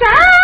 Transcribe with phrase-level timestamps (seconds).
[0.00, 0.39] Peter!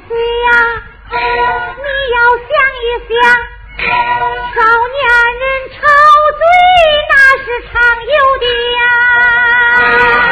[0.00, 0.48] 嘴呀
[1.76, 2.50] 你要想
[2.82, 3.14] 一想
[4.54, 4.58] 少
[4.90, 5.02] 年
[5.38, 5.76] 人吵
[6.34, 6.42] 嘴
[7.10, 7.72] 那是常
[8.02, 8.44] 有的
[8.74, 10.23] 呀。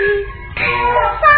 [0.00, 0.24] Sim.
[0.56, 1.29] Ah, tá.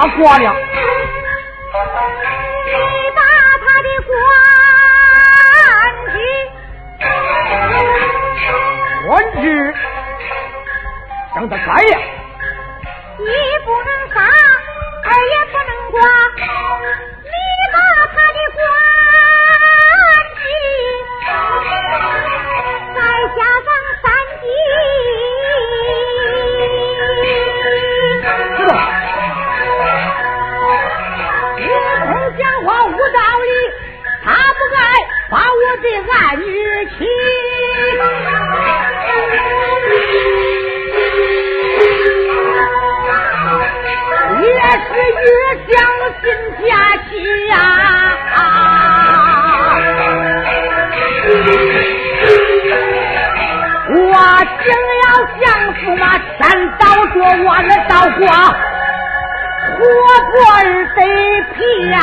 [0.00, 0.54] 他挂了，
[2.66, 2.72] 你
[3.16, 3.20] 把
[3.58, 4.14] 他的官
[6.06, 6.16] 职、
[9.08, 9.10] 官
[9.42, 9.74] 职
[11.34, 11.98] 将他改呀，
[13.18, 13.26] 一
[13.64, 14.16] 不能杀，
[15.02, 15.98] 二也不能挂。
[45.68, 45.76] 将
[54.00, 54.02] 我
[54.64, 54.68] 正
[55.02, 55.06] 要
[55.38, 55.44] 向
[55.74, 56.02] 驸马
[56.38, 56.40] 三
[56.78, 58.28] 刀着我的刀光，
[59.76, 59.80] 活
[60.32, 60.36] 着
[60.94, 60.98] 得
[61.54, 61.56] 皮
[61.90, 61.96] 呀！